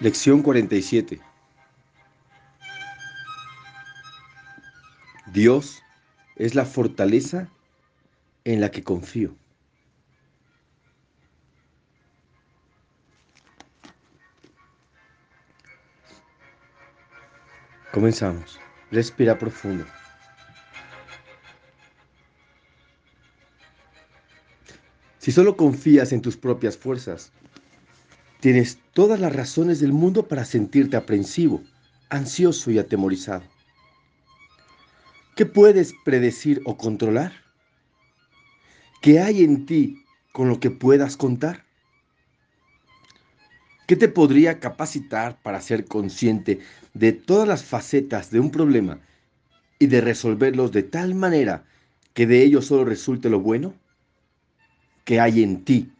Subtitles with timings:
[0.00, 1.20] Lección 47.
[5.30, 5.82] Dios
[6.36, 7.50] es la fortaleza
[8.44, 9.36] en la que confío.
[17.92, 18.58] Comenzamos.
[18.90, 19.84] Respira profundo.
[25.18, 27.32] Si solo confías en tus propias fuerzas,
[28.40, 31.62] tienes todas las razones del mundo para sentirte aprensivo,
[32.08, 33.42] ansioso y atemorizado.
[35.36, 37.32] ¿Qué puedes predecir o controlar?
[39.00, 41.64] ¿Qué hay en ti con lo que puedas contar?
[43.86, 46.60] ¿Qué te podría capacitar para ser consciente
[46.94, 49.00] de todas las facetas de un problema
[49.78, 51.64] y de resolverlos de tal manera
[52.14, 53.74] que de ello solo resulte lo bueno?
[55.10, 55.92] que hay en ti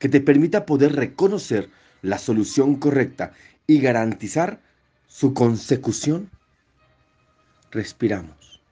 [0.00, 1.70] que te permita poder reconocer
[2.06, 3.32] la solución correcta
[3.66, 4.62] y garantizar
[5.08, 6.30] su consecución?
[7.70, 8.62] Respiramos.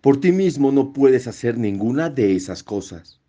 [0.00, 3.20] Por ti mismo no puedes hacer ninguna de esas cosas.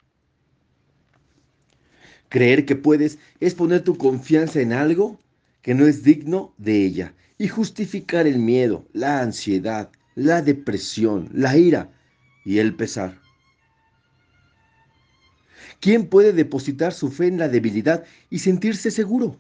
[2.30, 5.20] Creer que puedes es poner tu confianza en algo
[5.62, 11.58] que no es digno de ella y justificar el miedo, la ansiedad, la depresión, la
[11.58, 11.92] ira
[12.44, 13.25] y el pesar.
[15.80, 19.40] ¿Quién puede depositar su fe en la debilidad y sentirse seguro?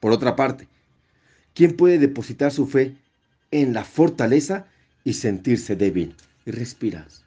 [0.00, 0.68] Por otra parte,
[1.54, 2.96] ¿quién puede depositar su fe
[3.50, 4.66] en la fortaleza
[5.04, 6.14] y sentirse débil?
[6.44, 7.24] Y respiras.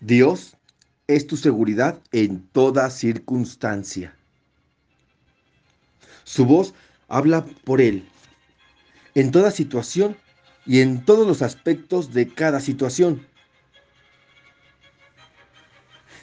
[0.00, 0.56] Dios
[1.06, 4.16] es tu seguridad en toda circunstancia.
[6.24, 6.74] Su voz
[7.08, 8.04] habla por él
[9.16, 10.14] en toda situación
[10.66, 13.24] y en todos los aspectos de cada situación,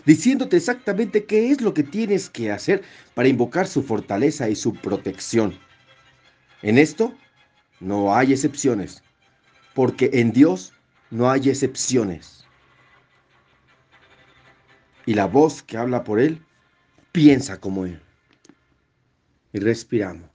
[0.06, 2.84] diciéndote exactamente qué es lo que tienes que hacer
[3.14, 5.58] para invocar su fortaleza y su protección.
[6.62, 7.16] En esto
[7.80, 9.02] no hay excepciones,
[9.74, 10.74] porque en Dios
[11.10, 12.46] no hay excepciones.
[15.06, 16.42] Y la voz que habla por Él
[17.12, 18.02] piensa como Él
[19.54, 20.33] y respiramos.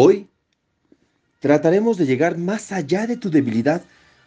[0.00, 0.30] Hoy
[1.40, 3.82] trataremos de llegar más allá de tu debilidad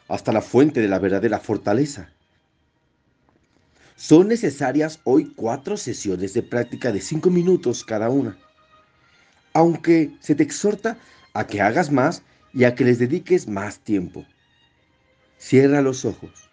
[0.10, 2.12] hasta la fuente de la verdadera fortaleza.
[3.96, 8.38] Son necesarias hoy cuatro sesiones de práctica de cinco minutos cada una.
[9.54, 10.98] Aunque se te exhorta
[11.34, 12.22] a que hagas más
[12.54, 14.26] y a que les dediques más tiempo.
[15.38, 16.50] Cierra los ojos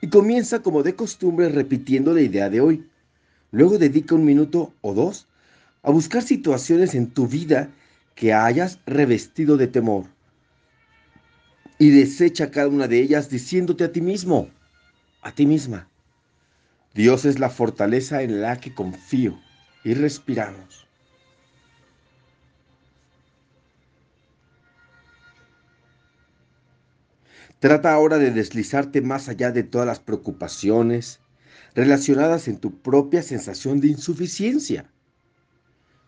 [0.00, 2.88] y comienza como de costumbre repitiendo la idea de hoy.
[3.50, 5.26] Luego dedica un minuto o dos
[5.82, 7.68] a buscar situaciones en tu vida
[8.14, 10.06] que hayas revestido de temor.
[11.78, 14.48] Y desecha cada una de ellas diciéndote a ti mismo,
[15.22, 15.88] a ti misma,
[16.94, 19.38] Dios es la fortaleza en la que confío.
[19.84, 20.86] Y respiramos.
[27.58, 31.20] Trata ahora de deslizarte más allá de todas las preocupaciones
[31.74, 34.91] relacionadas en tu propia sensación de insuficiencia.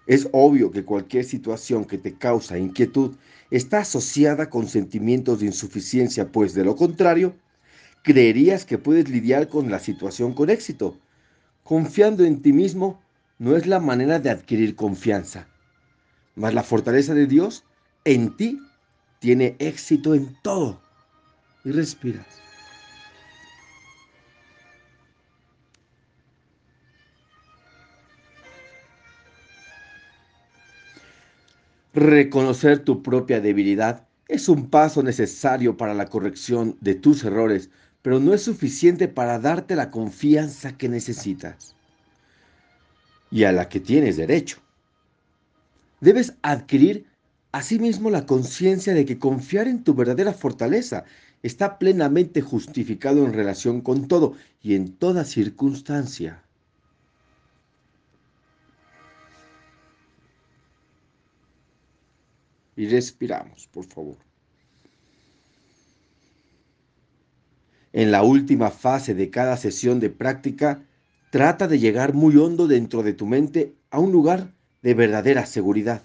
[0.07, 3.17] Es obvio que cualquier situación que te causa inquietud
[3.51, 7.37] está asociada con sentimientos de insuficiencia, pues de lo contrario,
[8.03, 10.99] creerías que puedes lidiar con la situación con éxito.
[11.63, 13.01] Confiando en ti mismo
[13.39, 15.49] no es la manera de adquirir confianza,
[16.35, 17.65] mas la fortaleza de Dios
[18.05, 18.61] en ti
[19.21, 20.83] tiene éxito en todo
[21.65, 22.27] y respiras.
[31.95, 37.71] Reconocer tu propia debilidad es un paso necesario para la corrección de tus errores,
[38.03, 41.77] pero no es suficiente para darte la confianza que necesitas
[43.31, 44.59] y a la que tienes derecho.
[46.01, 47.07] Debes adquirir
[47.53, 51.05] asimismo la conciencia de que confiar en tu verdadera fortaleza
[51.45, 56.44] está plenamente justificado en relación con todo y en toda circunstancia.
[62.77, 64.17] Y respiramos, por favor.
[67.93, 70.83] En la última fase de cada sesión de práctica,
[71.31, 76.03] trata de llegar muy hondo dentro de tu mente a un lugar de verdadera seguridad.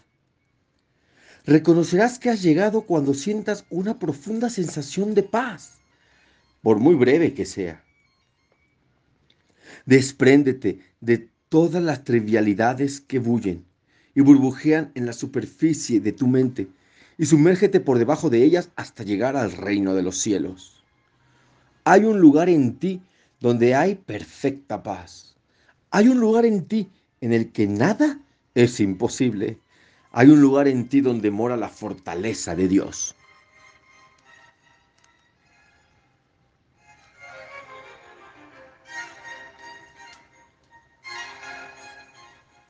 [1.45, 5.80] Reconocerás que has llegado cuando sientas una profunda sensación de paz,
[6.62, 7.83] por muy breve que sea.
[9.86, 13.69] Despréndete de todas las trivialidades que bullen
[14.15, 16.67] y burbujean en la superficie de tu mente
[17.17, 20.83] y sumérgete por debajo de ellas hasta llegar al reino de los cielos.
[21.83, 23.01] Hay un lugar en ti
[23.39, 25.35] donde hay perfecta paz.
[25.91, 26.89] Hay un lugar en ti
[27.21, 28.19] en el que nada
[28.56, 29.57] es imposible.
[30.11, 33.15] Hay un lugar en ti donde mora la fortaleza de Dios.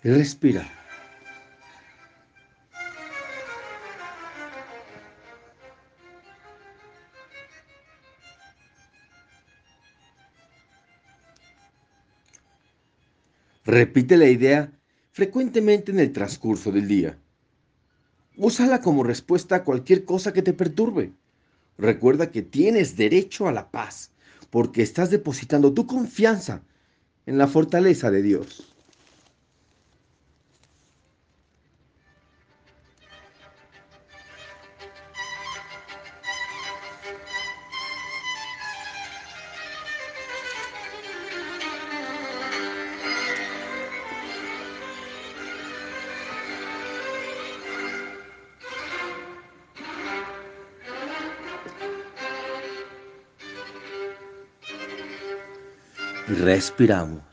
[0.03, 0.78] Respira.
[13.69, 14.71] Repite la idea
[15.11, 17.19] frecuentemente en el transcurso del día.
[18.35, 21.13] Úsala como respuesta a cualquier cosa que te perturbe.
[21.77, 24.09] Recuerda que tienes derecho a la paz
[24.49, 26.63] porque estás depositando tu confianza
[27.27, 28.73] en la fortaleza de Dios.
[56.29, 57.28] Respiramos.